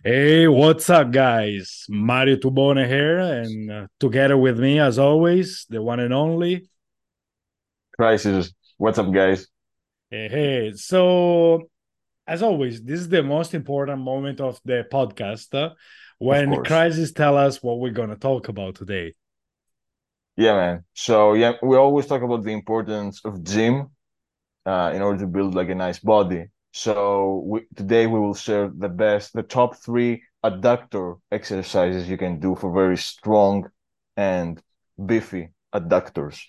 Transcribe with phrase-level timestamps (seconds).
[0.00, 1.84] Hey, what's up, guys?
[1.88, 6.68] Mario Tubone here, and uh, together with me, as always, the one and only
[7.96, 8.52] Crisis.
[8.78, 9.46] What's up, guys?
[10.10, 10.72] Hey, hey.
[10.74, 11.68] So,
[12.26, 15.74] as always, this is the most important moment of the podcast uh,
[16.18, 19.14] when Crisis tell us what we're gonna talk about today.
[20.36, 20.84] Yeah, man.
[20.94, 23.90] So yeah, we always talk about the importance of gym
[24.66, 26.46] uh, in order to build like a nice body.
[26.72, 32.40] So we, today we will share the best, the top three adductor exercises you can
[32.40, 33.70] do for very strong
[34.16, 34.60] and
[35.04, 36.40] beefy adductors.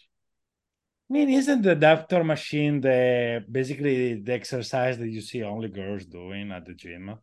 [1.09, 6.05] I mean, isn't the adductor machine the basically the exercise that you see only girls
[6.05, 7.16] doing at the gym?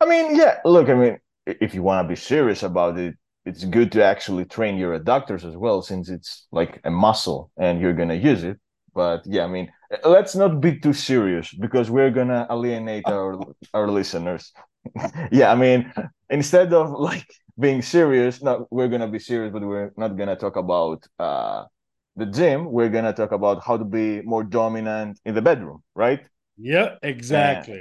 [0.00, 0.58] I mean, yeah.
[0.64, 3.14] Look, I mean, if you want to be serious about it,
[3.46, 7.80] it's good to actually train your adductors as well, since it's like a muscle and
[7.80, 8.58] you're gonna use it.
[8.94, 9.70] But yeah, I mean,
[10.04, 13.38] let's not be too serious because we're gonna alienate our
[13.72, 14.52] our listeners.
[15.32, 15.92] yeah, I mean,
[16.30, 17.26] instead of like
[17.58, 21.64] being serious, no, we're gonna be serious, but we're not gonna talk about uh
[22.16, 22.70] the gym.
[22.70, 26.20] We're gonna talk about how to be more dominant in the bedroom, right?
[26.56, 27.80] Yeah, exactly.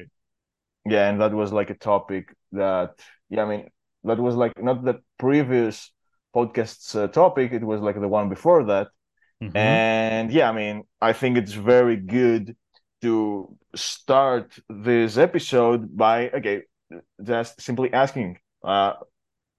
[0.86, 3.00] And, yeah, and that was like a topic that
[3.30, 3.70] yeah, I mean,
[4.04, 5.92] that was like not the previous
[6.36, 7.52] podcast's uh, topic.
[7.54, 8.88] It was like the one before that
[9.42, 9.58] Mm-hmm.
[9.58, 12.56] And yeah, I mean, I think it's very good
[13.02, 16.64] to start this episode by okay,
[17.24, 18.94] just simply asking, uh,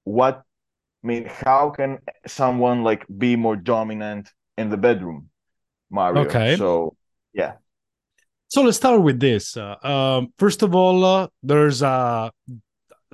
[0.04, 0.42] what
[1.02, 5.28] I mean, how can someone like be more dominant in the bedroom,
[5.90, 6.24] Mario?
[6.24, 6.56] Okay.
[6.56, 6.96] So
[7.32, 7.54] yeah.
[8.48, 9.56] So let's start with this.
[9.56, 12.30] Uh, um, first of all, uh, there's a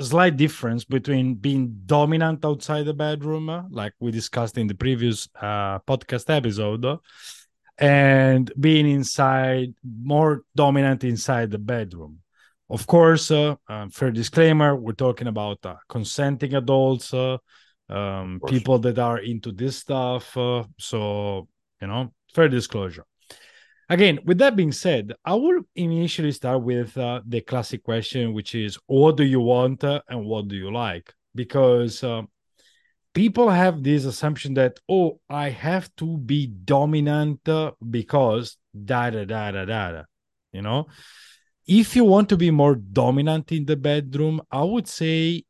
[0.01, 5.29] slight difference between being dominant outside the bedroom, uh, like we discussed in the previous
[5.41, 6.97] uh, podcast episode, uh,
[7.79, 12.19] and being inside, more dominant inside the bedroom.
[12.69, 18.98] Of course, uh, uh, fair disclaimer, we're talking about uh, consenting adults, um, people that
[18.98, 20.33] are into this stuff.
[20.79, 21.48] so,
[21.80, 23.05] you know, fair disclosure.
[23.90, 28.55] Again, with that being said, I will initially start with uh, the classic question, which
[28.55, 31.12] is what do you want uh, and what do you like?
[31.34, 32.23] Because uh,
[33.14, 39.24] people have this assumption that, oh, I have to be dominant uh, because da da
[39.24, 40.02] da da da.
[40.52, 40.86] You know,
[41.67, 45.42] if you want to be more dominant in the bedroom, I would say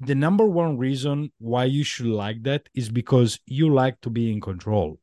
[0.00, 4.32] the number one reason why you should like that is because you like to be
[4.32, 4.98] in control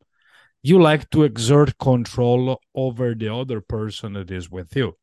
[0.62, 4.96] you like to exert control over the other person that is with you.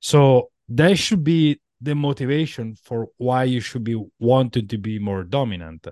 [0.00, 5.24] So that should be the motivation for why you should be wanting to be more
[5.24, 5.86] dominant.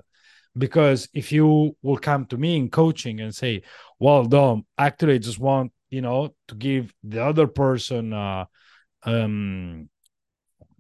[0.57, 3.63] Because if you will come to me in coaching and say,
[3.99, 8.47] "Well, Dom, actually, I just want you know to give the other person uh,
[9.05, 9.89] um,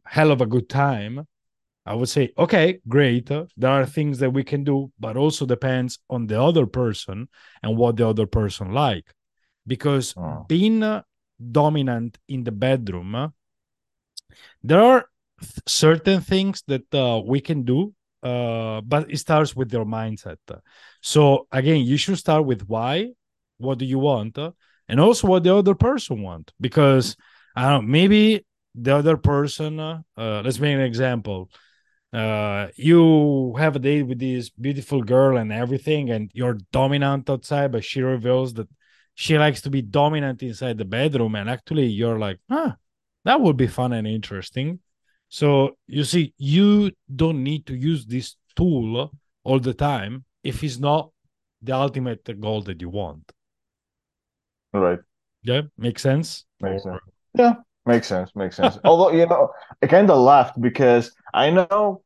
[0.04, 1.26] hell of a good time,"
[1.88, 3.28] I would say, okay, great.
[3.28, 7.28] There are things that we can do, but also depends on the other person
[7.62, 9.06] and what the other person like.
[9.66, 10.44] Because oh.
[10.46, 10.84] being
[11.40, 13.32] dominant in the bedroom,
[14.62, 15.06] there are
[15.66, 20.36] certain things that uh, we can do, uh, but it starts with your mindset.
[21.00, 23.12] So again, you should start with why,
[23.56, 24.36] what do you want,
[24.88, 26.52] and also what the other person want.
[26.60, 27.16] Because
[27.56, 28.44] I don't know, maybe
[28.74, 31.50] the other person, uh, let's make an example
[32.12, 37.70] uh you have a date with this beautiful girl and everything and you're dominant outside
[37.70, 38.68] but she reveals that
[39.14, 42.72] she likes to be dominant inside the bedroom and actually you're like huh
[43.28, 44.80] that would be fun and interesting.
[45.28, 49.12] So you see you don't need to use this tool
[49.44, 51.10] all the time if it's not
[51.60, 53.30] the ultimate goal that you want.
[54.72, 55.00] All right.
[55.42, 56.46] Yeah makes sense?
[56.60, 57.00] Makes sense.
[57.34, 57.54] Yeah
[57.88, 58.36] Makes sense.
[58.36, 58.78] Makes sense.
[58.84, 59.50] Although you know,
[59.82, 62.02] I kind of laughed because I know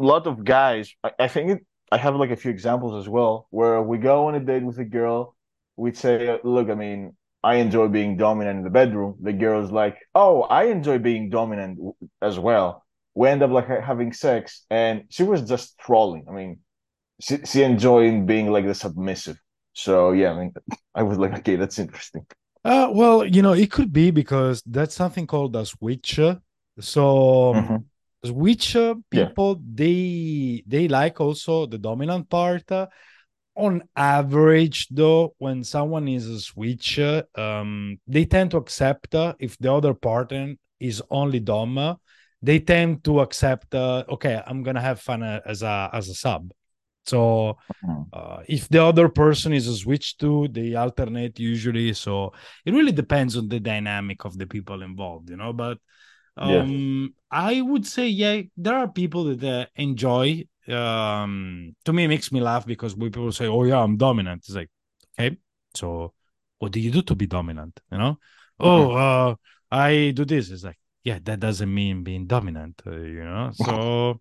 [0.00, 0.92] a lot of guys.
[1.04, 4.26] I, I think it, I have like a few examples as well where we go
[4.26, 5.36] on a date with a girl.
[5.76, 9.96] We'd say, "Look, I mean, I enjoy being dominant in the bedroom." The girl's like,
[10.12, 11.78] "Oh, I enjoy being dominant
[12.20, 12.84] as well."
[13.14, 16.24] We end up like having sex, and she was just trolling.
[16.28, 16.58] I mean,
[17.20, 19.38] she she enjoyed being like the submissive.
[19.74, 20.52] So yeah, I mean,
[20.96, 22.26] I was like, okay, that's interesting.
[22.64, 26.20] Uh, well, you know, it could be because that's something called a switch.
[26.80, 27.76] So mm-hmm.
[28.24, 28.76] switch
[29.10, 29.70] people yeah.
[29.74, 32.70] they they like also the dominant part.
[33.54, 36.98] On average, though, when someone is a switch,
[37.34, 41.98] um, they tend to accept uh, if the other partner is only dom.
[42.40, 43.74] They tend to accept.
[43.74, 46.50] Uh, okay, I'm gonna have fun uh, as a as a sub.
[47.04, 48.02] So mm-hmm.
[48.12, 51.92] uh, if the other person is a switch to, they alternate usually.
[51.94, 52.32] So
[52.64, 55.52] it really depends on the dynamic of the people involved, you know.
[55.52, 55.78] But
[56.36, 60.48] Um, I would say, yeah, there are people that uh, enjoy.
[60.66, 64.56] Um, to me, it makes me laugh because people say, "Oh yeah, I'm dominant," it's
[64.56, 64.70] like,
[65.12, 65.36] okay,
[65.74, 66.14] so
[66.58, 67.80] what do you do to be dominant?
[67.90, 68.18] You know?
[68.58, 69.34] Oh, uh,
[69.70, 70.48] I do this.
[70.50, 72.80] It's like, yeah, that doesn't mean being dominant.
[72.86, 73.50] Uh, you know?
[73.52, 74.20] So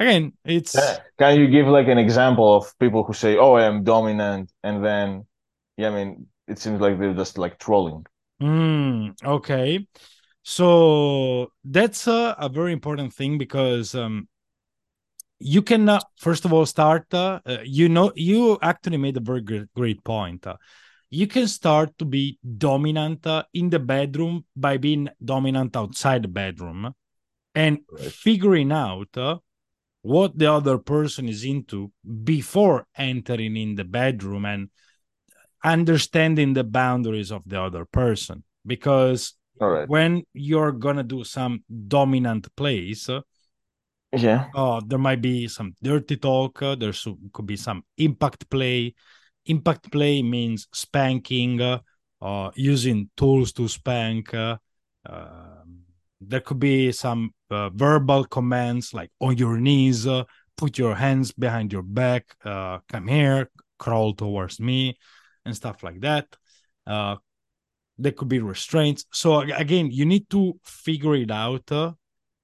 [0.00, 3.84] again, it's Can you give like an example of people who say, "Oh, I am
[3.84, 5.26] dominant," and then,
[5.76, 8.06] yeah, I mean, it seems like they're just like trolling.
[8.42, 9.86] Mm, okay.
[10.42, 14.28] So that's a, a very important thing because um,
[15.38, 17.06] you can uh, first of all start.
[17.12, 20.46] Uh, uh, you know, you actually made a very great, great point.
[20.46, 20.56] Uh,
[21.10, 26.28] you can start to be dominant uh, in the bedroom by being dominant outside the
[26.28, 26.94] bedroom,
[27.54, 28.14] and Right.
[28.22, 29.38] figuring out uh,
[30.02, 31.92] what the other person is into
[32.24, 34.70] before entering in the bedroom and
[35.62, 39.88] understanding the boundaries of the other person because All right.
[39.88, 43.10] when you're gonna do some dominant plays
[44.12, 44.46] Yeah.
[44.54, 46.92] uh, there might be some dirty talk uh, there
[47.32, 48.94] could be some impact play
[49.46, 51.78] impact play means spanking uh,
[52.22, 54.56] uh, using tools to spank uh,
[55.06, 55.79] um,
[56.20, 60.24] there could be some uh, verbal commands like on your knees uh,
[60.56, 63.50] put your hands behind your back uh, come here
[63.80, 64.96] crawl towards me
[65.44, 66.26] and stuff like that.
[66.86, 67.16] Uh,
[67.98, 69.04] there could be restraints.
[69.12, 71.92] So again you need to figure it out uh,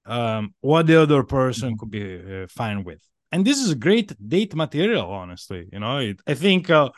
[0.05, 3.01] um, what the other person could be uh, fine with.
[3.31, 5.97] And this is great date material honestly you know?
[5.99, 6.89] It, i think uh,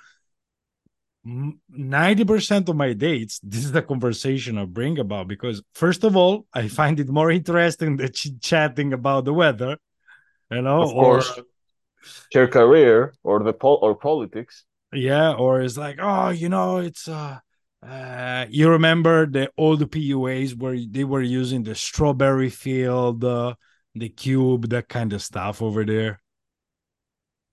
[1.25, 6.45] 90% of my dates this is the conversation i bring about because first of all
[6.53, 9.77] i find it more interesting than ch- chatting about the weather
[10.51, 11.39] you know Of or course,
[12.33, 14.65] your career or the pol or politics.
[14.93, 17.37] yeah or it's like oh you know it's uh
[17.83, 23.53] uh you remember the old puas where they were using the strawberry field uh,
[23.95, 26.21] the cube that kind of stuff over there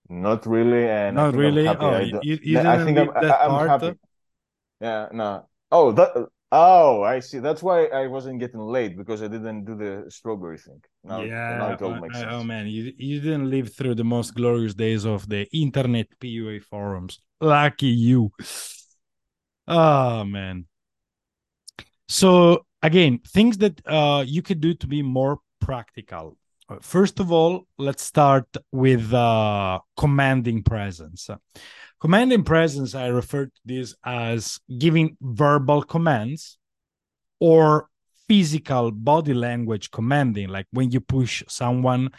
[0.08, 3.32] Not really, and not really oh I you, you you I didn't think I'm that
[3.32, 3.94] I- I'm part happy.
[4.80, 5.48] Yeah, no.
[5.72, 6.28] Oh, that.
[6.52, 7.40] Oh, I see.
[7.40, 10.80] That's why I wasn't getting late because I didn't do the strawberry thing.
[11.04, 11.18] Now,
[11.48, 12.34] now yeah it all makes uh, sense.
[12.34, 16.62] oh man you you didn't live through the most glorious days of the internet pua
[16.62, 18.30] forums lucky you
[19.68, 20.66] oh man
[22.08, 26.36] so again things that uh, you could do to be more practical
[26.80, 31.30] first of all let's start with uh, commanding presence.
[32.00, 36.58] Commanding presence i refer to this as giving verbal commands
[37.40, 37.88] or
[38.28, 42.10] physical body language commanding like when you push someone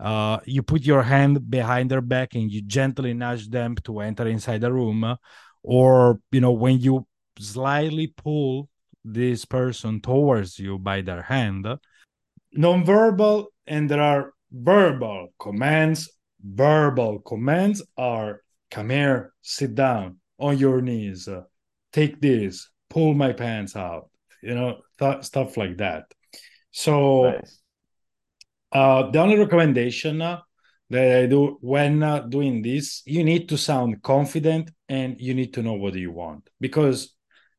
[0.00, 4.26] uh, you put your hand behind their back and you gently nudge them to enter
[4.26, 5.16] inside the room
[5.62, 7.06] or you know when you
[7.38, 8.68] slightly pull
[9.04, 11.66] this person towards you by their hand
[12.56, 16.10] nonverbal and there are verbal commands
[16.42, 21.42] verbal commands are come here sit down on your knees uh,
[21.92, 24.08] take this pull my pants out
[24.42, 26.04] you know th- stuff like that
[26.70, 27.60] so Nice.
[28.72, 30.40] uh, the only recommendation uh,
[30.90, 35.52] that I do when uh, doing this, you need to sound confident and you need
[35.54, 37.14] to know what you want because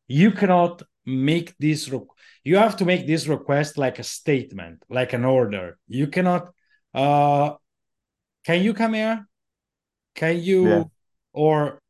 [0.07, 1.89] you cannot make this.
[1.89, 1.99] Re-
[2.43, 5.77] you have to make this request like a statement, like an order.
[5.87, 6.49] You cannot.
[6.93, 7.53] Uh,
[8.45, 9.27] can you come here?
[10.15, 10.67] Can you?
[10.67, 10.83] Yeah.
[11.33, 11.81] Or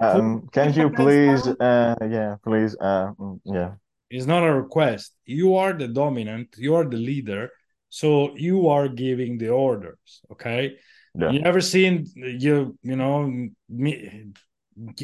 [0.00, 1.42] Um, can you please?
[1.46, 2.76] Uh, yeah, please.
[2.80, 3.74] Uh, mm, yeah.
[4.10, 5.12] It's not a request.
[5.26, 6.54] You are the dominant.
[6.56, 7.50] You are the leader.
[7.88, 10.22] So you are giving the orders.
[10.30, 10.76] Okay.
[11.14, 11.30] Yeah.
[11.32, 13.26] You never seen you you know
[13.68, 14.30] me,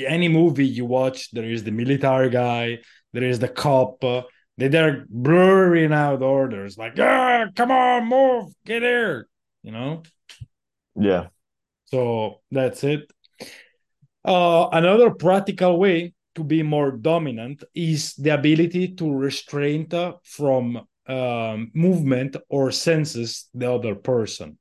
[0.07, 1.31] any movie you watch.
[1.33, 2.78] There is the military guy.
[3.12, 4.05] There is the cop.
[4.56, 9.28] They they're blurring out orders like, ah, come on, move, get here.
[9.62, 10.02] You know.
[10.94, 11.28] Yeah.
[11.87, 13.11] So that's it.
[14.25, 20.87] Uh, another practical way to be more dominant is the ability to restrain uh, from
[21.06, 24.58] um, movement or senses the other person.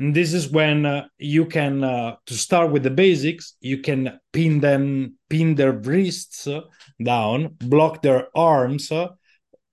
[0.00, 4.18] And this is when uh, you can, uh, to start with the basics, you can
[4.32, 6.62] pin them, pin their wrists uh,
[7.04, 9.08] down, block their arms, uh,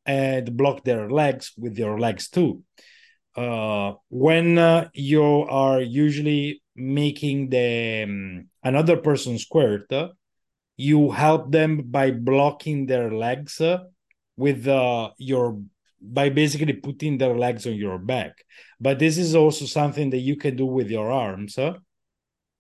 [0.06, 2.62] and block their legs with your legs too.
[3.38, 9.90] Uh, when uh, you are usually making the um, another person squirt,
[10.76, 13.62] you help them by blocking their legs
[14.36, 14.66] with
[15.18, 15.62] your
[16.02, 18.44] by basically putting their legs on your back.
[18.80, 21.74] But this is also something that you can do with your arms uh,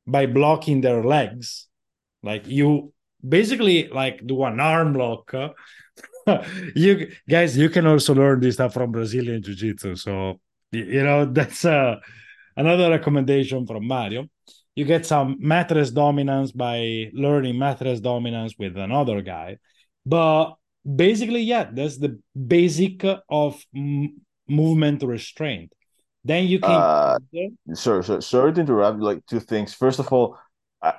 [0.05, 1.67] by blocking their legs.
[2.23, 2.93] Like you
[3.27, 5.49] basically like do an arm lock uh,
[6.75, 9.95] you guys, you can also learn this stuff from Brazilian Jiu Jitsu.
[9.95, 10.39] So,
[10.71, 11.95] you know, that's uh,
[12.55, 14.27] another recommendation from Mario.
[14.75, 19.57] You get some mattress dominance by learning mattress dominance with another guy.
[20.05, 20.55] But
[20.95, 23.63] basically, yeah, that's the basic of
[24.47, 25.73] movement restraint.
[26.23, 26.71] Then you can.
[26.71, 27.17] Uh,
[27.73, 28.99] sorry, sorry, sorry to interrupt.
[28.99, 29.73] Like two things.
[29.73, 30.37] First of all,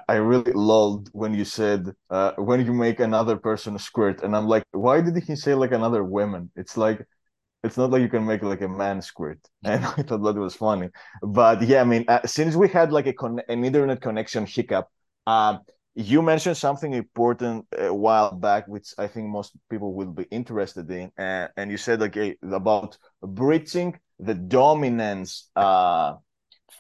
[0.09, 4.47] I, really loved when you said uh, when you make another person squirt, and I'm
[4.47, 6.51] like, why did he say like another woman?
[6.57, 7.07] It's like
[7.63, 10.55] it's not like you can make like a man squirt, and I thought that was
[10.55, 10.89] funny.
[11.23, 14.89] But yeah, I mean, uh, since we had like a con- an internet connection hiccup,
[15.27, 15.61] um,
[15.99, 20.89] you mentioned something important a while back, which I think most people will be interested
[20.93, 26.15] in, uh, and you said like about breaching the dominance uh,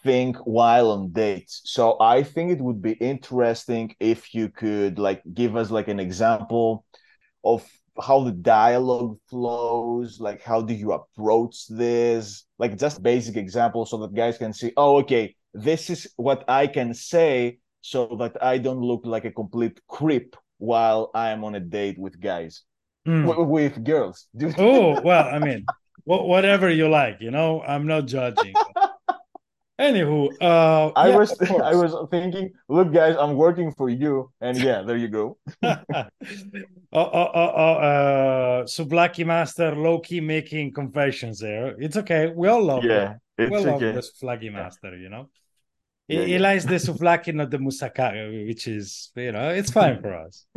[0.04, 1.62] thing while on dates.
[1.64, 5.98] So I think it would be interesting if you could like give us like an
[5.98, 6.84] example
[7.42, 7.66] of
[8.00, 13.96] how the dialogue flows, like how do you approach this, like just basic example so
[13.96, 18.58] that guys can see, oh, okay, this is what I can say so that I
[18.58, 22.62] don't look like a complete creep while I am on a date with guys.
[23.06, 23.26] Mm.
[23.26, 24.26] W- with girls.
[24.58, 25.64] oh well, I mean,
[26.04, 27.62] whatever you like, you know.
[27.62, 28.54] I'm not judging.
[29.80, 34.58] Anywho, uh, I yeah, was I was thinking, look, guys, I'm working for you, and
[34.58, 35.38] yeah, there you go.
[35.62, 35.76] oh,
[36.92, 41.76] oh, oh, oh, uh, Souvlaki Master Loki making confessions there.
[41.78, 42.32] It's okay.
[42.34, 43.50] We all love yeah, it.
[43.50, 43.92] We all love okay.
[43.92, 45.28] the Souvlaki Master, you know.
[46.08, 46.38] Yeah, he, yeah.
[46.38, 50.44] likes the Souvlaki, not the Moussaka, which is you know, it's fine for us.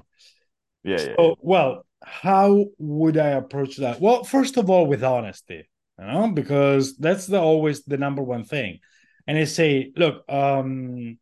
[0.84, 1.34] Yeah, yeah.
[1.42, 4.02] Well, how would I approach that?
[4.02, 8.46] Well, first of all, with honesty, you know, because that's the always the number one
[8.46, 8.80] thing.
[9.28, 11.20] And I say, look, um,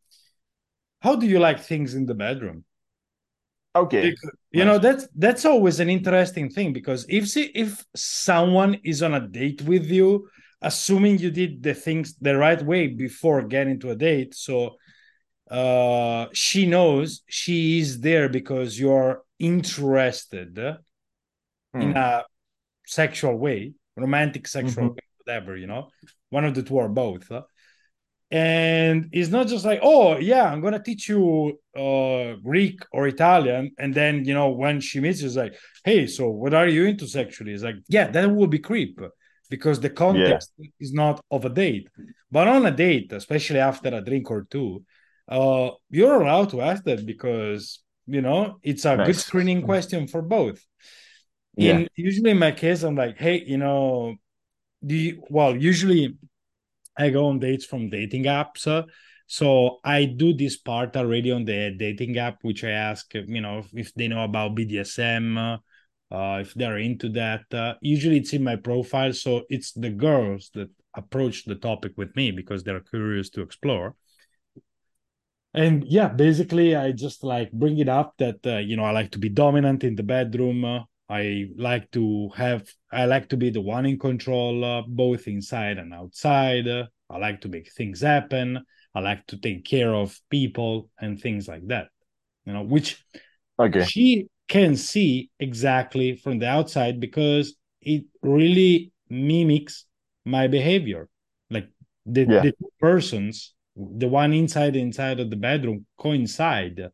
[1.02, 2.64] how do you like things in the bedroom?
[3.76, 4.74] Okay, because, you nice.
[4.74, 9.28] know that's that's always an interesting thing because if see, if someone is on a
[9.28, 10.28] date with you,
[10.62, 14.76] assuming you did the things the right way before getting to a date, so
[15.50, 20.78] uh, she knows she is there because you're interested mm.
[21.74, 21.98] in hmm.
[21.98, 22.24] a
[22.86, 24.94] sexual way, romantic sexual mm-hmm.
[24.94, 25.90] way, whatever, you know,
[26.30, 27.32] one of the two or both.
[28.32, 33.72] And it's not just like, oh, yeah, I'm to teach you uh, Greek or Italian.
[33.80, 36.86] And then, you know, when she meets you, it's like, hey, so what are you
[36.86, 37.54] into sexually?
[37.54, 39.00] It's like, yeah, that will be creep
[39.50, 40.70] because the context yeah.
[40.80, 41.90] is not of a date.
[42.32, 44.84] But on a date, especially after a drink or two,
[45.28, 47.80] uh, you're allowed to ask that because
[48.10, 49.08] you know it's a nice.
[49.08, 50.66] good screening question for both
[51.56, 51.74] yeah.
[51.74, 54.16] in usually in my case i'm like hey you know
[54.84, 56.18] do you, well usually
[56.98, 58.84] i go on dates from dating apps uh,
[59.28, 63.60] so i do this part already on the dating app which i ask you know
[63.60, 65.60] if, if they know about bdsm
[66.12, 69.14] uh, if they're into that uh, usually it's in my profile.
[69.14, 73.96] So it's the girls that approach the topic with me because they're curious to explore.
[75.54, 79.10] And yeah basically i just like bring it up that uh, you know i like
[79.12, 80.64] to be dominant in the bedroom.
[80.64, 85.28] Uh, i like to have i like to be the one in control uh, both
[85.28, 86.68] inside and outside.
[87.12, 88.64] I like to make things happen.
[88.94, 91.88] I like to take care of people and things like that
[92.46, 93.04] you know which
[93.60, 93.86] okay.
[93.86, 99.86] she can see exactly from the outside because it really mimics
[100.26, 101.08] my behavior
[101.50, 101.70] like
[102.06, 102.42] the, yeah.
[102.42, 106.90] the persons the one inside inside of the bedroom coincide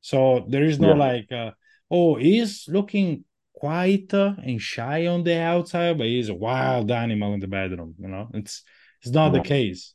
[0.00, 0.94] so there is no yeah.
[0.94, 1.50] like uh,
[1.90, 7.40] oh he's looking quiet and shy on the outside but he's a wild animal in
[7.40, 8.62] the bedroom you know it's
[9.00, 9.40] it's not yeah.
[9.40, 9.94] the case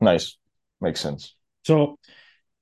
[0.00, 0.36] nice
[0.80, 1.34] makes sense
[1.64, 1.98] so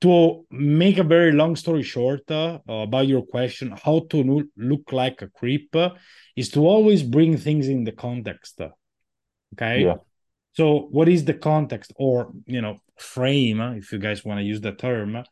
[0.04, 4.18] to make a very long story short uh, about your question how to
[4.56, 5.90] look like a creep uh,
[6.37, 8.61] is to always bring things in the context
[9.54, 9.99] okay yeah
[10.54, 14.61] so, what is the context or you know frame, if you guys want to use
[14.61, 15.23] the term?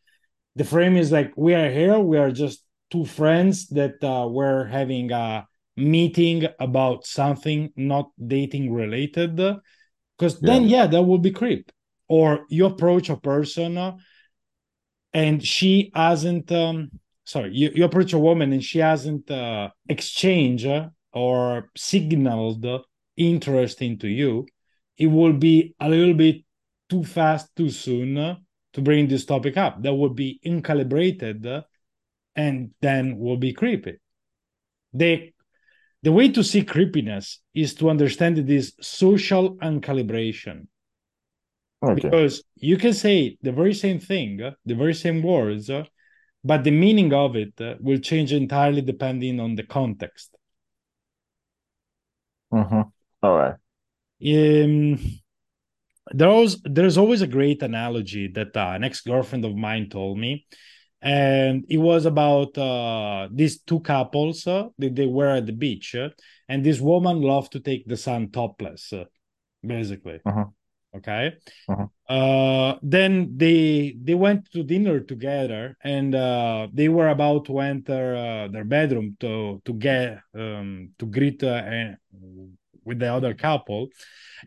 [0.56, 1.98] The frame is like we are here.
[1.98, 8.72] We are just two friends that uh, we're having a meeting about something not dating
[8.72, 9.36] related.
[9.36, 10.82] Because then, yeah.
[10.82, 11.70] yeah, that would be creep.
[12.08, 13.78] Or you approach a person
[15.14, 16.50] and she hasn't.
[16.52, 16.90] Um,
[17.24, 20.66] sorry, you, you approach a woman and she hasn't uh, exchanged
[21.12, 22.66] or signaled
[23.16, 24.46] interest into you
[25.02, 26.44] it will be a little bit
[26.88, 28.14] too fast, too soon
[28.72, 29.82] to bring this topic up.
[29.82, 31.64] That would be incalibrated
[32.36, 33.98] and then will be creepy.
[34.92, 35.32] The,
[36.02, 40.68] the way to see creepiness is to understand this social uncalibration.
[41.82, 41.94] Okay.
[41.94, 45.70] Because you can say the very same thing, the very same words,
[46.44, 50.36] but the meaning of it will change entirely depending on the context.
[52.52, 52.82] Mm-hmm.
[53.22, 53.54] All right.
[54.24, 54.98] Um,
[56.12, 60.46] there's there's always a great analogy that uh, an ex-girlfriend of mine told me
[61.00, 65.94] and it was about uh, these two couples uh, that they were at the beach
[65.94, 66.08] uh,
[66.48, 69.04] and this woman loved to take the sun topless uh,
[69.64, 70.46] basically uh-huh.
[70.94, 71.34] Okay?
[71.68, 71.86] Uh-huh.
[72.08, 78.14] uh, then they they went to dinner together and uh, they were about to enter
[78.16, 81.62] uh, their bedroom to to get um, to greet uh,
[82.84, 83.88] with the other couple.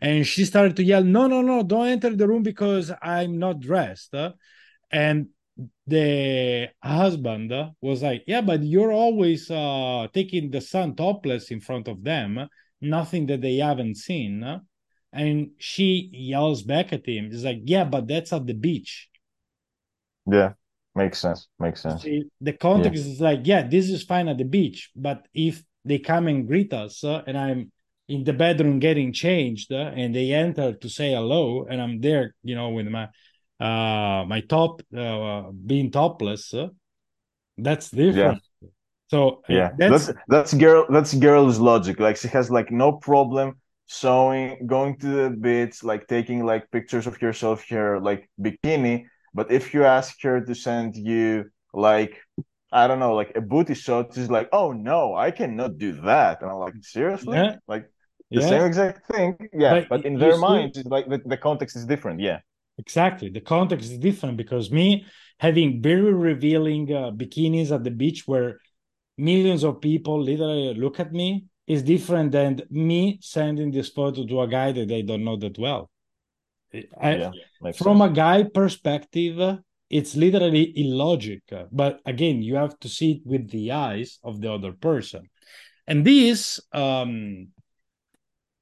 [0.00, 3.60] And she started to yell no no no don't enter the room because i'm not
[3.60, 4.14] dressed.
[4.90, 5.28] And
[5.86, 7.50] the husband
[7.80, 12.46] was like yeah but you're always uh taking the sun topless in front of them.
[12.80, 14.60] Nothing that they haven't seen
[15.12, 17.30] and she yells back at him.
[17.32, 19.08] It's like yeah but that's at the beach.
[20.26, 20.52] Yeah
[20.94, 22.02] makes sense makes sense.
[22.02, 23.12] See, the context yeah.
[23.12, 26.72] is like yeah this is fine at the beach but if they come and greet
[26.72, 27.70] us uh, and i'm
[28.08, 32.34] in the bedroom getting changed uh, and they enter to say hello and i'm there
[32.42, 33.04] you know with my
[33.60, 36.68] uh my top uh, being topless uh,
[37.58, 38.42] that's different.
[38.60, 38.68] Yeah.
[39.08, 39.70] so yeah.
[39.78, 42.00] that's, that's that's girl that's girl's logic.
[42.00, 47.06] Like she has like no problem showing going to the beach like taking like pictures
[47.06, 52.20] of yourself here like bikini but if you ask her to send you like
[52.72, 56.42] I don't know, like a booty shot, she's like, "Oh no, I cannot do that,"
[56.42, 57.56] and I'm like, "Seriously?" Yeah.
[57.68, 57.88] Like
[58.34, 58.48] the Yeah.
[58.48, 61.76] same exact thing yeah But but, in their see- minds it's like the, the context
[61.76, 62.40] is different yeah
[62.78, 63.30] Exactly.
[63.30, 65.06] The context is different because me
[65.40, 68.60] having very revealing uh, bikinis at the beach where
[69.16, 74.40] millions of people literally look at me is different than me sending this photo to
[74.40, 75.90] a guy that they don't know that well.
[77.00, 77.30] I, yeah
[77.72, 78.10] from sense.
[78.10, 79.58] a guy perspective,
[79.90, 81.42] it's literally illogic.
[81.52, 85.28] uh, But again, you have to see it with the eyes of the other person.
[85.86, 87.48] And this um,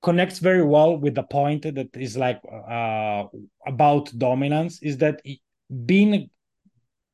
[0.03, 3.25] connects very well with the point that is like uh,
[3.67, 5.23] about dominance is that
[5.87, 6.29] being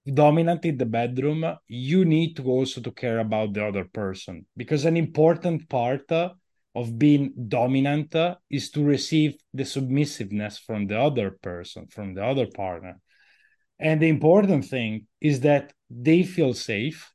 [0.06, 4.46] dominant in the bedroom you need to also to care about the other person.
[4.56, 6.30] Because an important part uh,
[6.74, 12.24] of being dominant uh, is to receive the submissiveness from the other person from the
[12.24, 13.00] other partner.
[13.78, 17.12] And the important thing is that they feel safe.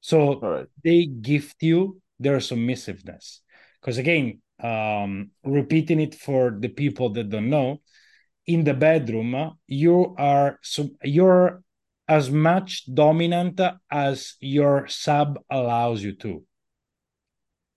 [0.00, 3.40] So right they gift you their submissiveness.
[3.80, 7.80] Because again um repeating it for the people that don't know
[8.52, 9.32] in the bedroom
[9.66, 10.58] you are
[11.02, 11.62] you're
[12.08, 13.60] as much dominant
[13.90, 16.42] as your sub allows you to.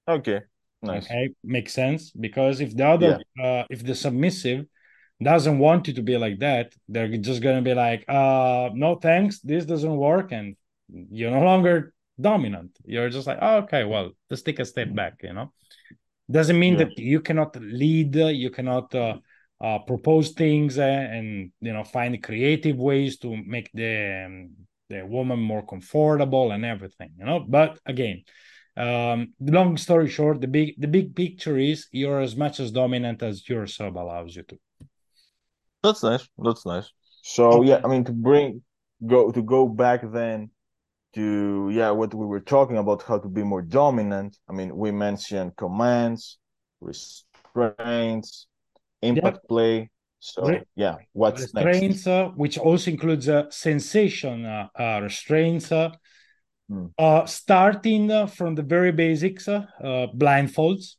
[0.07, 0.41] Okay
[0.81, 1.05] nice.
[1.05, 4.65] Okay makes sense because if the other uh if the submissive
[5.21, 9.39] doesn't want you to be like that they're just gonna be like uh no thanks
[9.39, 10.55] this doesn't work and
[11.17, 12.71] you're no longer dominant.
[12.85, 15.53] You're just like oh, okay well let's take a step back you know?
[16.29, 16.85] Doesn't mean Yeah.
[16.85, 19.17] that you cannot lead you cannot uh,
[19.63, 24.51] uh, propose things uh, and you know find creative ways to make the um,
[24.89, 27.39] the woman more comfortable and everything you know?
[27.39, 28.23] But again
[28.75, 33.21] um long story short the big the big picture is you're as much as dominant
[33.21, 34.57] as your sub allows you to.
[35.83, 36.27] That's nice.
[36.37, 36.91] That's nice.
[37.21, 38.63] So yeah i mean to bring
[39.05, 40.49] go to go back then
[41.13, 44.37] to yeah what we were talking about how to be more dominant.
[44.49, 46.39] I mean we mentioned commands
[46.81, 48.47] restraints
[49.03, 49.89] impact play.
[50.19, 51.83] So Re- yeah what's next?
[51.83, 55.91] restraints uh, which also includes uh, sensation uh, uh, restraints uh,
[56.69, 56.87] Hmm.
[56.97, 60.95] uh, starting uh, from the very basics blindfolds.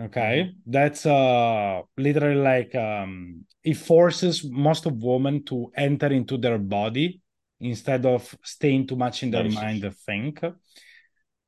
[0.00, 0.54] Okay.
[0.66, 7.20] That's uh literally like um it forces most of women to enter into their body
[7.60, 10.40] instead of staying too much in their mind to think.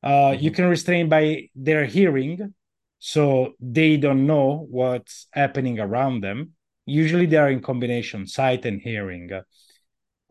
[0.03, 0.55] Uh you Mhm.
[0.57, 2.55] can restrain by their hearing
[3.01, 6.53] so they don't know what's happening around them.
[6.87, 9.31] Usually they are in combination sight and hearing.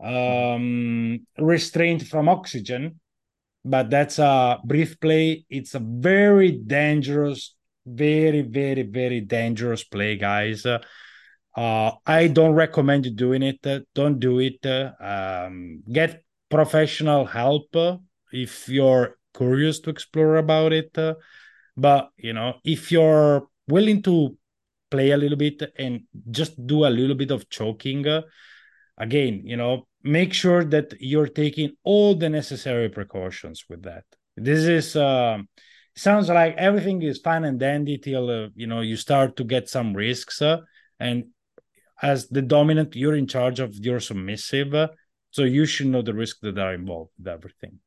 [0.02, 3.00] Um restraint from oxygen
[3.64, 5.44] but that's a breath play.
[5.50, 7.54] It's a very dangerous
[7.86, 10.64] very very very dangerous play guys.
[10.66, 13.60] Uh, i don't recommend you doing it.
[13.94, 14.64] Don't do it.
[15.00, 17.74] Um, get professional help
[18.32, 20.96] if you're curious to explore about it
[21.80, 24.36] but you know if you're willing to
[24.90, 28.22] play a little bit and just do a little bit of choking uh,
[28.98, 34.04] again you know make sure that you're taking all the necessary precautions with that
[34.36, 35.48] this is um
[35.96, 39.68] sounds like everything is fine and dandy till uh, you know you start to get
[39.68, 40.58] some risks uh,
[40.98, 41.24] and
[42.02, 44.88] as the dominant you're in charge of your submissive uh,
[45.32, 47.80] So you should know the risks that are involved with everything.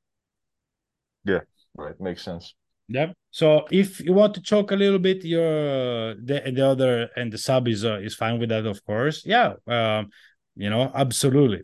[1.25, 1.41] Yeah,
[1.75, 1.99] right.
[1.99, 2.55] Makes sense.
[2.87, 3.13] Yeah.
[3.33, 7.39] So if you want to choke a little bit, your the the other and the
[7.39, 9.25] sub is uh, is fine with that, of course.
[9.25, 9.55] Yeah.
[9.65, 10.11] Um,
[10.55, 11.63] you know, absolutely.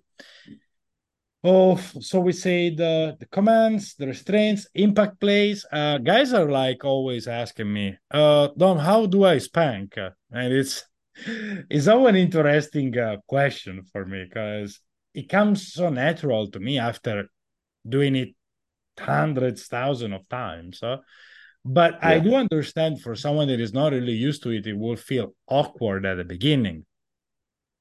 [1.44, 5.64] Oh, so we say the the commands, the restraints, impact plays.
[5.72, 9.96] Uh, guys are like always asking me, uh, Dom, how do I spank?
[9.96, 10.84] And it's
[11.70, 14.80] it's always an interesting uh, question for me because
[15.14, 17.30] it comes so natural to me after
[17.88, 18.30] doing it
[19.00, 20.80] hundreds, thousands of times.
[20.82, 20.98] Huh?
[21.72, 22.10] But yeah.
[22.10, 25.34] I do understand for someone that is not really used to it, it will feel
[25.48, 26.86] awkward at the beginning.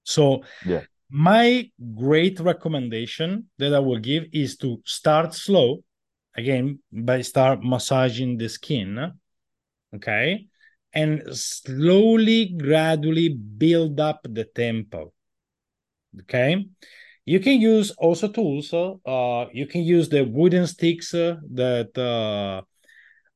[0.05, 5.83] So yeah my great recommendation that I will give is to start slow,
[6.37, 9.13] again, by start massaging the skin,
[9.95, 10.47] okay,
[10.93, 15.13] and slowly, gradually build up the tempo,
[16.21, 16.67] okay.
[17.25, 18.73] You can use also tools.
[18.73, 22.63] Uh, you can use the wooden sticks uh, that, uh,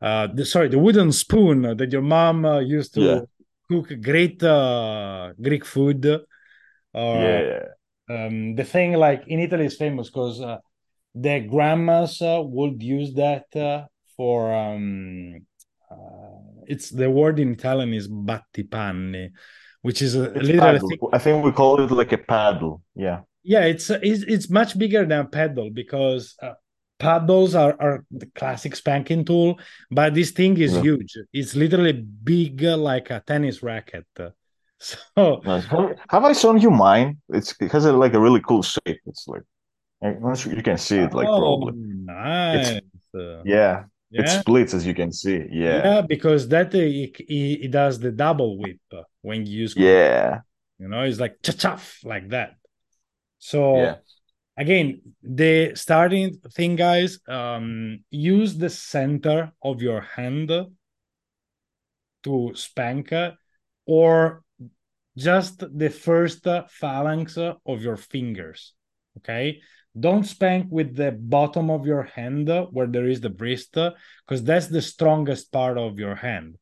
[0.02, 3.20] uh, the, sorry, the wooden spoon that your mom uh, used to yeah.
[3.68, 6.24] cook great uh, Greek food
[6.94, 7.60] yeah.
[8.08, 10.58] Um, the thing like in Italy is famous because uh,
[11.14, 13.86] the grandmas uh, would use that uh,
[14.16, 15.46] for um,
[15.90, 15.94] uh,
[16.66, 19.30] it's the word in Italian is battipanni,
[19.82, 22.82] which is a literally I think we call it like a paddle.
[22.94, 23.20] Yeah.
[23.44, 26.52] Yeah, it's it's, it's much bigger than a pedal because uh,
[27.02, 29.58] paddles are, are the classic spanking tool,
[29.90, 30.82] but this thing is yeah.
[30.82, 31.12] huge.
[31.32, 34.06] It's literally big like a tennis racket.
[35.14, 35.64] So nice.
[35.66, 37.18] have, have, I shown you mine?
[37.28, 39.00] It's it has a, like a really cool shape.
[39.06, 39.44] It's like
[40.02, 41.74] you can see it like oh, probably.
[41.76, 42.68] Nice.
[42.68, 42.86] It's,
[43.44, 43.84] yeah.
[44.10, 44.22] Yeah.
[44.22, 45.38] It splits as you can see.
[45.52, 45.78] Yeah.
[45.86, 48.80] Yeah, because that uh, it, it, it, does the double whip
[49.20, 49.76] when you use.
[49.76, 50.40] Yeah.
[50.80, 52.56] You know, it's like cha-chaff like that.
[53.38, 53.96] So yeah.
[54.56, 60.50] Again, the starting thing, guys, um, use the center of your hand
[62.24, 63.32] to spank, uh,
[63.86, 64.42] or
[65.16, 68.74] just the first uh, phalanx uh, of your fingers.
[69.18, 69.60] Okay.
[69.98, 74.68] Don't spank with the bottom of your hand where there is the wrist, because that's
[74.68, 76.56] the strongest part of your hand.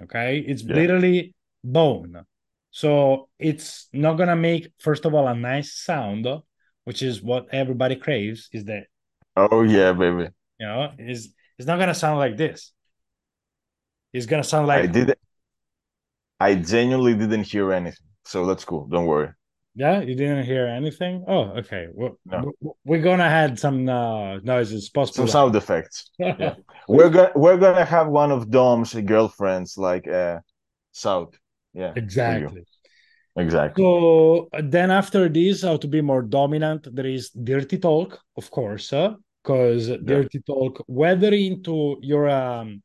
[0.00, 0.44] Okay.
[0.46, 0.74] It's yeah.
[0.74, 2.24] literally bone.
[2.70, 6.26] So it's not gonna make, first of all, a nice sound,
[6.86, 8.84] which is what everybody craves, is that
[9.36, 10.28] Oh yeah, baby.
[10.58, 12.72] You know, is it's not gonna sound like this.
[14.12, 15.14] It's gonna sound like I did
[16.38, 18.06] I genuinely didn't hear anything.
[18.24, 18.86] So that's cool.
[18.86, 19.30] Don't worry.
[19.74, 21.24] Yeah, you didn't hear anything.
[21.28, 21.88] Oh, okay.
[21.92, 22.52] We're, no.
[22.84, 26.10] we're gonna add some uh, noises, possible some sound effects.
[26.18, 26.54] yeah.
[26.88, 30.38] we're gonna we're gonna have one of Dom's girlfriends like uh,
[30.92, 31.34] South.
[31.74, 32.64] Yeah, exactly.
[33.36, 33.82] Exactly.
[33.82, 36.88] So then after this, how to be more dominant?
[36.94, 39.98] There is dirty talk, of course, because uh, yeah.
[40.04, 42.82] dirty talk, whether into your um,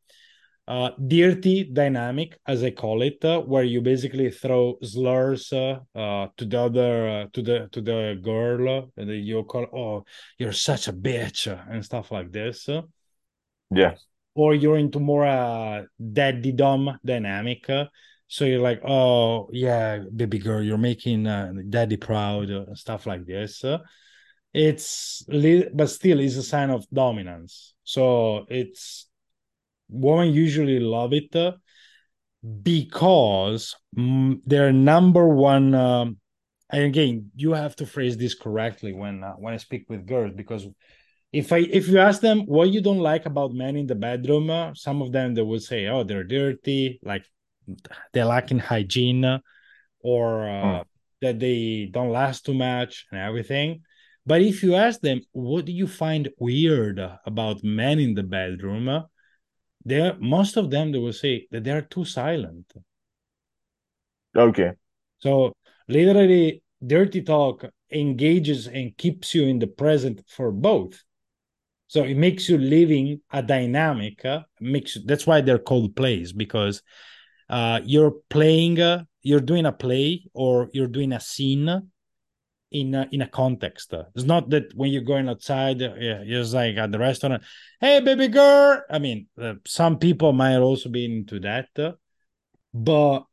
[0.67, 6.27] uh, dirty dynamic, as I call it, uh, where you basically throw slurs uh, uh
[6.37, 10.05] to the other uh, to the to the girl, and you call, "Oh,
[10.37, 12.69] you're such a bitch," uh, and stuff like this.
[13.73, 13.95] Yeah.
[14.33, 17.67] Or you're into more uh, daddy dom dynamic.
[18.31, 21.25] So you're like, "Oh, yeah, baby girl, you're making
[21.69, 23.63] daddy proud," and stuff like this.
[24.53, 27.73] it's but still is a sign of dominance.
[27.83, 29.07] So it's
[29.89, 31.53] women usually love it uh,
[32.63, 36.17] because mm, their number one um,
[36.69, 40.31] and again you have to phrase this correctly when uh, when i speak with girls
[40.35, 40.65] because
[41.31, 44.49] if i if you ask them what you don't like about men in the bedroom
[44.49, 47.25] uh, some of them they will say oh they're dirty like
[48.13, 49.41] they lack in hygiene
[49.99, 50.83] or uh, mm.
[51.21, 53.81] that they don't last too much and everything.
[54.25, 59.05] But if you ask them what do you find weird about men in the bedroom
[59.85, 62.71] they most of them they will say that they are too silent.
[64.35, 64.71] Okay.
[65.19, 65.53] So
[65.87, 71.03] literally dirty talk engages and keeps you in the present for both.
[71.87, 76.81] So it makes you living a dynamic uh, makes that's why they're called plays because
[77.51, 81.69] uh, you're playing uh, you're doing a play or you're doing a scene
[82.71, 83.93] in a, in a context.
[84.15, 87.43] It's not that when you're going outside, uh, yeah, just like at the restaurant,
[87.79, 88.81] hey, baby girl.
[88.89, 91.91] I mean, uh, some people might also be into that, uh,
[92.73, 93.25] but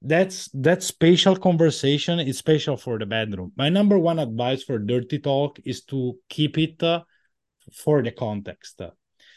[0.00, 3.52] that's that spatial conversation is special for the bedroom.
[3.56, 7.02] My number one advice for dirty talk is to keep it uh,
[7.72, 8.80] for the context.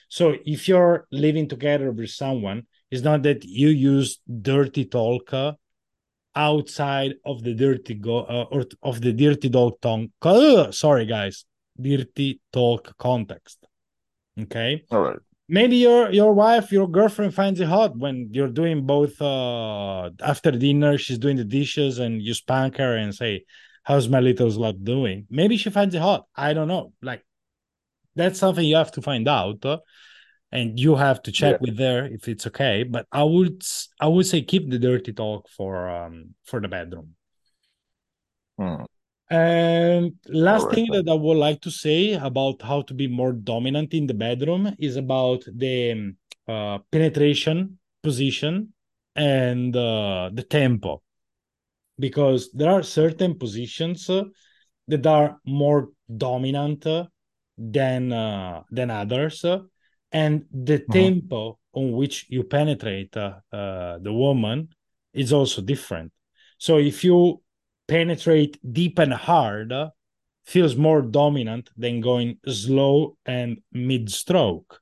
[0.08, 5.54] So if you're living together with someone, it's not that you use dirty talk uh,
[6.36, 10.12] outside of the dirty go uh, or of the dirty dog tongue.
[10.22, 11.46] Uh, sorry, guys,
[11.80, 13.66] dirty talk context.
[14.40, 14.84] Okay.
[14.92, 15.20] All right.
[15.48, 19.22] Maybe your your wife, your girlfriend finds it hot when you're doing both.
[19.22, 23.46] Uh, after dinner, she's doing the dishes, and you spank her and say,
[23.84, 26.26] "How's my little slut doing?" Maybe she finds it hot.
[26.36, 26.94] I don't know.
[27.02, 27.24] Like
[28.16, 29.66] that's something you have to find out.
[29.66, 29.78] Uh,
[30.52, 31.58] and you have to check yeah.
[31.62, 33.62] with there if it's okay but i would
[34.00, 37.10] i would say keep the dirty talk for um for the bedroom
[38.58, 38.84] hmm.
[39.30, 40.76] and last right.
[40.76, 44.14] thing that i would like to say about how to be more dominant in the
[44.14, 48.72] bedroom is about the um, uh, penetration position
[49.16, 51.02] and uh, the tempo
[51.98, 54.24] because there are certain positions uh,
[54.88, 57.06] that are more dominant uh,
[57.58, 59.44] than uh, than others.
[60.12, 60.92] And the mm-hmm.
[60.92, 64.70] tempo on which you penetrate uh, uh, the woman
[65.14, 66.12] is also different.
[66.58, 67.42] So if you
[67.88, 69.90] penetrate deep and hard uh,
[70.46, 74.82] feels more dominant than going slow and mid stroke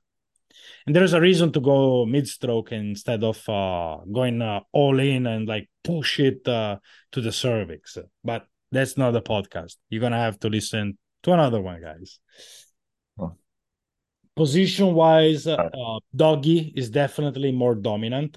[0.86, 5.26] and there's a reason to go mid stroke instead of uh, going uh, all in
[5.26, 6.76] and like push it uh,
[7.12, 7.96] to the cervix.
[8.22, 9.76] But that's not a podcast.
[9.88, 12.18] You're gonna have to listen to another one guys
[14.36, 18.36] position wise, uh, doggy is definitely more dominant,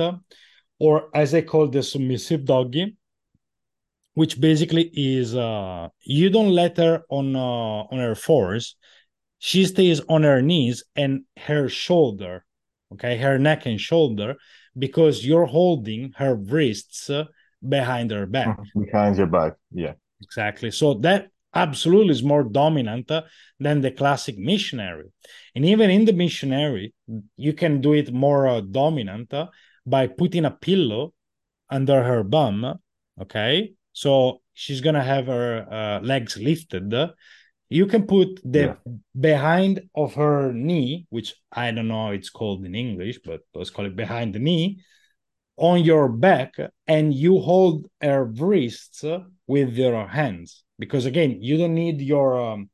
[0.79, 2.95] or as I call the submissive doggy,
[4.13, 8.75] which basically is uh, you don't let her on uh, on her force.
[9.39, 12.43] She stays on her knees and her shoulder,
[12.93, 14.35] okay, her neck and shoulder,
[14.77, 17.11] because you're holding her wrists
[17.67, 18.57] behind her back.
[18.75, 19.93] Behind your back, yeah.
[20.21, 20.71] Exactly.
[20.71, 23.11] So that absolutely is more dominant
[23.59, 25.09] than the classic missionary.
[25.55, 26.93] And even in the missionary,
[27.35, 29.47] you can do it more uh, dominant uh,
[29.85, 31.13] by putting a pillow
[31.69, 32.79] under her bum.
[33.23, 33.73] Okay.
[33.93, 36.93] So she's going to have her uh, legs lifted.
[37.69, 38.75] You can put the yeah.
[39.19, 43.71] behind of her knee, which I don't know how it's called in English, but let's
[43.71, 44.79] call it behind the knee,
[45.57, 46.53] on your back,
[46.87, 49.03] and you hold her wrists
[49.47, 50.63] with your hands.
[50.79, 52.69] Because again you don't need your um,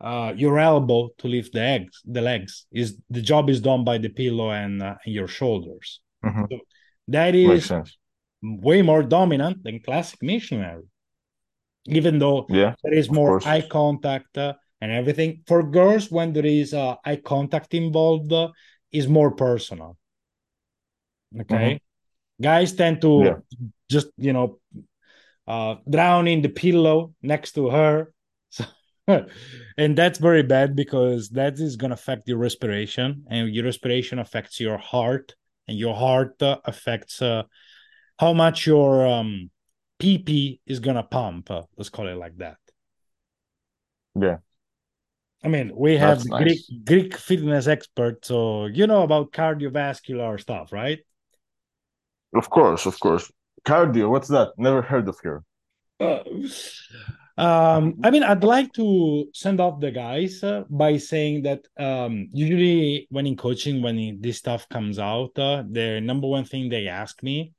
[0.00, 2.66] uh, your elbow to lift the legs the legs.
[2.72, 6.00] Is the job is done by the pillow and, uh, and your shoulders.
[6.24, 6.44] Mm-hmm.
[6.50, 6.58] so
[7.08, 7.72] that is
[8.42, 10.84] way more dominant than classic missionary.
[11.86, 15.42] Even though yeah, there is more eye contact uh, and everything.
[15.46, 18.48] For girls when there is uh, eye contact involved uh,
[18.92, 19.96] is more personal.
[21.40, 21.54] Okay?
[21.54, 21.91] Mm-hmm.
[22.42, 23.58] Guys tend to yeah.
[23.90, 24.58] just you know
[25.46, 28.12] uh, drowning the pillow next to her.
[29.08, 29.26] So,
[29.76, 34.20] and that's very bad because that is going to affect your respiration, and your respiration
[34.20, 35.34] affects your heart,
[35.66, 37.42] and your heart uh, affects uh,
[38.20, 39.50] how much your um,
[40.00, 41.50] PP is going to pump.
[41.50, 42.58] Uh, let's call it like that.
[44.14, 44.36] Yeah.
[45.44, 46.42] I mean, we have nice.
[46.42, 51.00] Greek Greek fitness expert, so you know about cardiovascular stuff, right?
[52.34, 53.30] Of course, of course.
[53.64, 54.52] Cardio, what's that?
[54.56, 55.44] Never heard of her.
[56.00, 56.22] Uh,
[57.36, 62.28] um, I mean, I'd like to send off the guys uh, by saying that um,
[62.32, 66.88] usually when in coaching, when this stuff comes out, uh, the number one thing they
[66.88, 67.52] ask me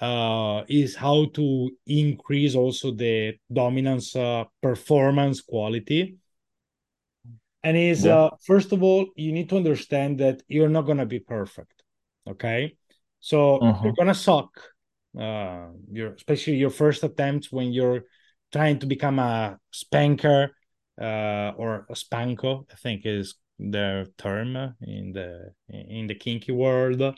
[0.00, 6.16] uh, is how to increase also the dominance uh, performance quality.
[7.62, 8.16] And is yeah.
[8.16, 11.82] uh, first of all, you need to understand that you're not gonna be perfect.
[12.26, 12.76] Okay,
[13.22, 13.84] so mm-hmm.
[13.84, 14.50] you're gonna suck
[15.18, 18.02] uh, your especially your first attempts when you're
[18.52, 20.50] trying to become a spanker
[21.00, 27.14] uh, or a spanko, I think is the term in the in the kinky world.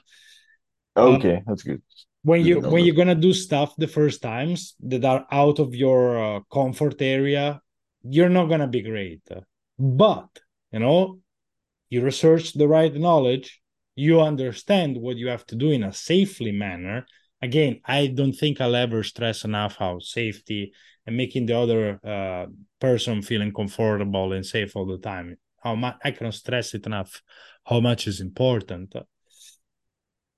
[0.96, 1.82] Okay, that's good.
[2.22, 6.36] When you when you're gonna do stuff the first times that are out of your
[6.36, 7.60] uh, comfort area,
[8.02, 9.22] you're not gonna be great.
[9.78, 10.28] But
[10.72, 11.18] you know,
[11.90, 13.60] you research the right knowledge,
[13.94, 17.06] you understand what you have to do in a safely manner
[17.44, 20.72] again, I don't think I'll ever stress enough how safety
[21.06, 22.46] and making the other uh,
[22.80, 25.36] person feeling comfortable and safe all the time.
[25.62, 27.22] How much I can stress it enough.
[27.64, 28.94] How much is important.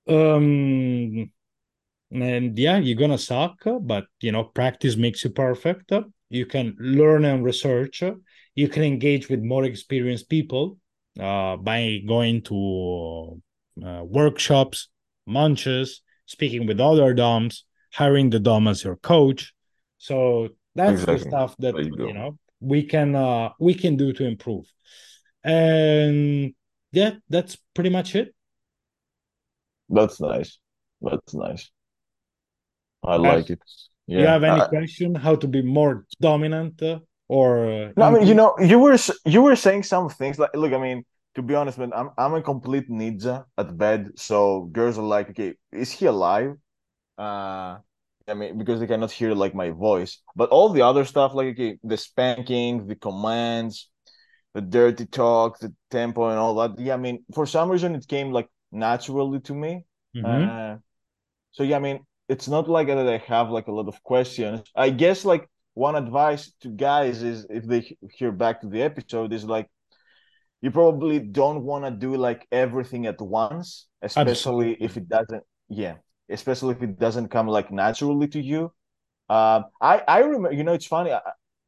[0.08, 1.30] Um,
[2.12, 5.92] and yeah, you're gonna suck, but you know, practice makes you perfect.
[6.28, 8.02] You can learn and research.
[8.54, 10.78] You can engage with more experienced people
[11.20, 13.40] uh, by going to
[13.84, 14.88] uh, workshops,
[15.26, 19.52] munches, speaking with other DOMs, hiring the DOM as your coach.
[19.98, 21.14] So that's exactly.
[21.16, 24.66] the stuff that you, you, know we can uh we can do to improve.
[25.42, 26.54] And
[26.92, 28.34] yeah, that's pretty much it.
[29.88, 30.58] That's nice.
[31.00, 31.70] That's nice.
[33.04, 33.60] I like it.
[34.06, 34.20] Yeah.
[34.20, 38.26] You have any question how to be more dominant uh, or uh, no, I mean,
[38.26, 41.04] you know, you were you were saying some things like, look, I mean,
[41.36, 44.12] to be honest, man, I'm I'm a complete ninja at bed.
[44.16, 46.56] So girls are like, okay, is he alive?
[47.18, 47.78] Uh,
[48.28, 50.20] I mean, because they cannot hear like my voice.
[50.34, 53.90] But all the other stuff, like okay, the spanking, the commands,
[54.54, 56.78] the dirty talk, the tempo, and all that.
[56.80, 59.84] Yeah, I mean, for some reason, it came like naturally to me.
[60.16, 60.48] Mhm.
[60.48, 60.78] Uh,
[61.52, 64.62] so yeah, I mean, it's not like that I have like a lot of questions.
[64.74, 69.32] I guess like one advice to guys is if they hear back to the episode
[69.32, 69.68] is like
[70.62, 75.96] you probably don't want to do like everything at once, especially if it doesn't, yeah,
[76.30, 78.72] especially if it doesn't come like naturally to you.
[79.28, 81.12] Um, I I remember, you know, it's funny.
[81.12, 81.20] I,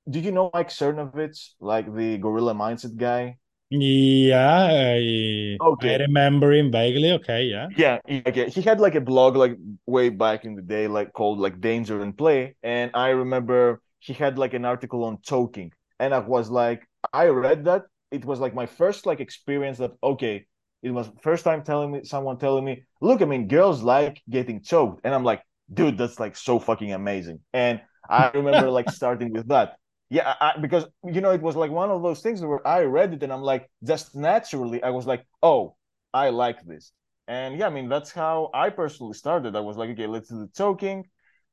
[0.09, 3.39] do you know Mike Cernovich, like the Gorilla Mindset guy?
[3.71, 7.13] Yeah, I I remember him vaguely.
[7.13, 7.69] Okay, yeah.
[7.77, 8.49] Yeah, okay.
[8.49, 12.01] He had like a blog like way back in the day, like called like Danger
[12.01, 12.57] and Play.
[12.63, 15.73] And I remember he had like an article on choking.
[16.01, 17.83] And I was like, I read that.
[18.11, 20.47] It was like my first like experience that okay,
[20.83, 24.63] it was first time telling me someone telling me, look, I mean, girls like getting
[24.63, 25.01] choked.
[25.05, 25.43] And I'm like,
[25.73, 27.41] dude, that's like so fucking amazing.
[27.53, 29.77] And I remember like starting with that.
[30.11, 33.13] Yeah, I, because you know, it was like one of those things where I read
[33.13, 35.77] it and I'm like, just naturally, I was like, oh,
[36.15, 36.93] I like this.
[37.27, 39.55] And yeah, I mean, that's how I personally started.
[39.55, 41.05] I was like, okay, let's do the choking.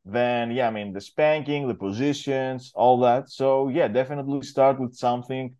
[0.05, 3.29] Then, yeah, I mean, the spanking, the positions, all that.
[3.29, 5.55] So, yeah, definitely start with something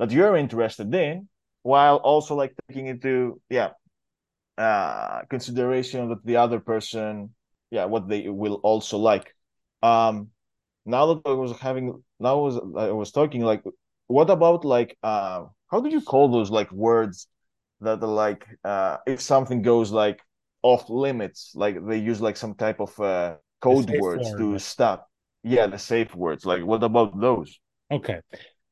[0.00, 1.28] that you're interested in
[1.62, 3.70] while also like taking into, yeah,
[4.58, 7.34] uh, consideration that the other person,
[7.70, 9.34] yeah, what they will also like.
[9.82, 10.30] Um,
[10.86, 13.62] now that I was having, now I was, I was talking like,
[14.08, 17.28] what about like, uh, how do you call those like words
[17.82, 20.20] that are like uh if something goes like
[20.62, 25.10] off limits like they use like some type of uh code words to stop
[25.42, 27.58] yeah the safe words like what about those
[27.90, 28.20] Okay.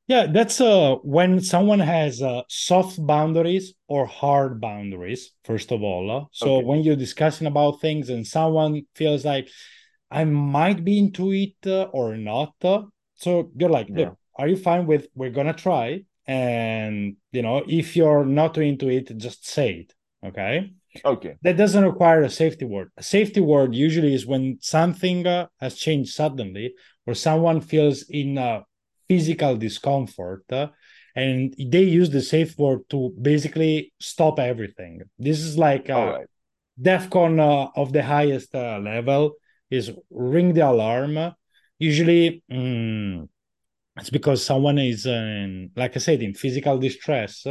[0.09, 6.11] Yeah, that's uh when someone has uh soft boundaries or hard boundaries, first of all.
[6.11, 6.25] uh.
[6.33, 9.49] So okay when you're discussing about things and someone feels like
[10.11, 12.83] I might be into it uh, or not, uh,
[13.16, 16.05] so you're like, yeah are you fine with we're gonna try?
[16.27, 19.94] And you know, if you're not into it, just say it.
[20.27, 20.73] Okay.
[21.05, 22.90] okay That doesn't require a safety word.
[22.97, 26.75] A safety word usually is when something uh, has changed suddenly
[27.07, 28.61] or someone feels in uh,
[29.09, 30.44] physical discomfort
[31.16, 35.03] and they use the safe word to basically stop everything.
[35.18, 36.27] This is like uh, right
[36.81, 39.35] DEFCON uh, of the highest uh, level
[39.71, 41.35] is ring the alarm.
[41.79, 43.29] Usually, mm,
[43.99, 47.47] it's because someone is, in, like I said, in physical distress.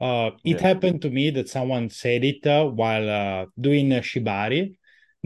[0.00, 4.76] Uh, it yeah happened to me that someone said it uh, while uh, doing shibari,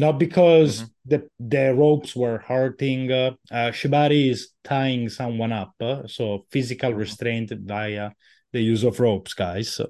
[0.01, 1.11] not because mm-hmm.
[1.11, 3.13] the the ropes were hurting.
[3.13, 7.05] Uh, uh, shibari is tying someone up, uh, so physical Mm-hmm.
[7.05, 8.11] restraint via
[8.53, 9.81] the use of ropes, guys.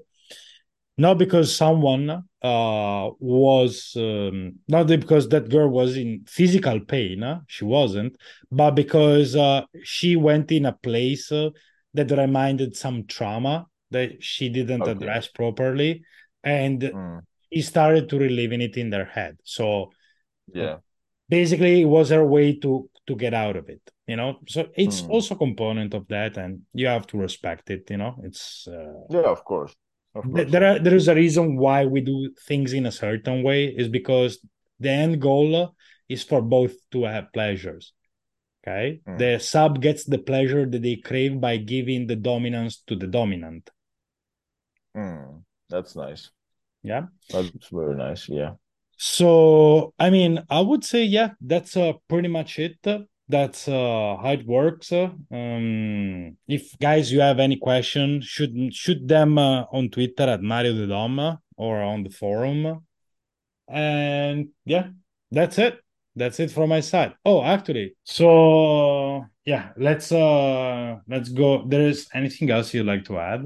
[0.98, 2.10] Not because someone
[2.42, 7.22] uh, was um, not because that girl was in physical pain.
[7.22, 8.16] uh, she wasn't,
[8.50, 11.50] but because uh, she went in a place uh,
[11.94, 16.02] that reminded some trauma that she didn't okay address properly,
[16.42, 17.20] and mm.
[17.48, 19.38] he started to reliving it in their head.
[19.44, 19.92] So
[20.54, 20.76] yeah
[21.28, 23.82] basically, it was her way to to get out of it.
[24.06, 25.10] You know, so it's mm.
[25.10, 27.88] also a component of that, and you have to respect it.
[27.90, 28.66] You know, it's.
[28.68, 29.74] Uh, yeah of course
[30.14, 33.42] of course there are, there is a reason why we do things in a certain
[33.42, 34.38] way is because
[34.78, 35.74] the end goal
[36.08, 37.92] is for both to have pleasures
[38.62, 39.18] okay mm.
[39.18, 43.70] the sub gets the pleasure that they crave by giving the dominance to the dominant
[44.96, 45.44] Mm.
[45.68, 46.30] that's nice
[46.82, 48.54] yeah that's very nice yeah
[49.02, 52.76] so i mean i would say yeah that's uh, pretty much it
[53.28, 59.38] that's uh, how it works um, if guys you have any question shoot shoot them
[59.38, 61.18] uh, on twitter at mario the dom
[61.56, 62.84] or on the forum
[63.68, 64.88] And yeah,
[65.30, 65.80] that's it.
[66.16, 67.14] That's it from my side.
[67.24, 71.64] Oh, actually, so yeah, let's uh let's go.
[71.66, 73.42] There is anything else you'd like to add?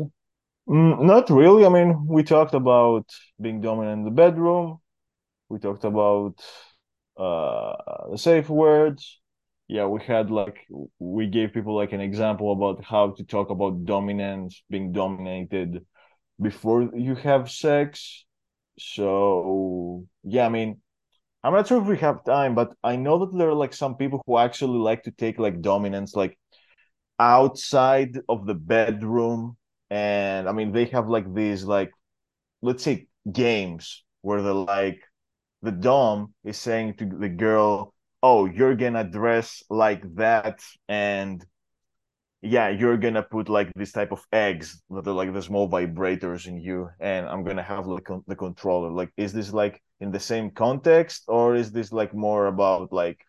[0.69, 3.07] mm, not really i mean we talked about
[3.41, 4.79] being dominant in the bedroom
[5.49, 6.35] we talked about
[7.17, 9.21] uh the safe words.
[9.69, 10.59] Yeah we had like
[10.99, 15.85] we gave people like an example about how to talk about dominance being dominated
[16.41, 18.25] before you have sex.
[18.79, 20.81] So yeah i mean
[21.45, 23.97] i'm not sure if we have time but i know that there are like some
[23.97, 26.39] people who actually like to take like dominance like
[27.19, 29.57] outside of the bedroom.
[29.91, 31.93] And i mean they have like these like
[32.63, 35.01] let's say games where they're like
[35.65, 37.95] the dom is saying to the girl
[38.25, 41.45] oh, you're gonna dress like that, and
[42.41, 46.47] yeah, you're gonna put like this type of eggs that are like the small vibrators
[46.47, 48.91] in you, and I'm gonna have like the controller.
[48.91, 53.21] Like, is this like in the same context, or is this like more about like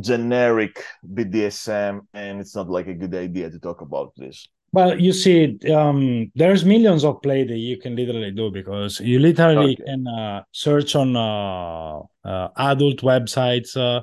[0.00, 4.48] generic BDSM, and it's not like a good idea to talk about this?
[4.74, 9.20] Well, you see, um, there's millions of play that you can literally do because you
[9.20, 9.84] literally okay.
[9.84, 14.02] can uh, search on uh, uh, adult websites uh,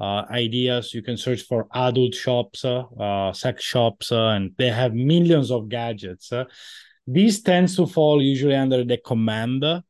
[0.00, 0.94] uh, ideas.
[0.94, 6.32] You can search for adult shops, uh, sex shops, and they have millions of gadgets.
[7.08, 9.82] These tends to fall usually under the command okay.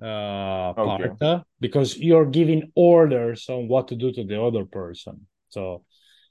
[0.00, 5.26] part because you're giving orders on what to do to the other person.
[5.50, 5.84] So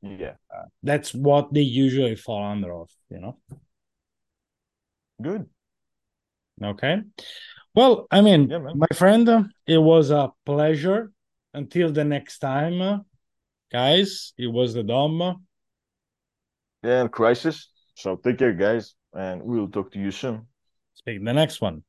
[0.06, 0.34] yeah.
[0.84, 3.38] That's what they usually fall under of you know?
[5.22, 5.49] Good.
[6.62, 7.01] Okay.
[7.74, 11.12] Well i mean yeah, my friend it was a pleasure.
[11.53, 13.06] Until the next time
[13.72, 15.45] guys it was the dom.
[16.84, 17.70] Yeah crisis.
[17.95, 20.47] So take care guys and we'll talk to you soon.
[20.93, 21.84] Speak in the next one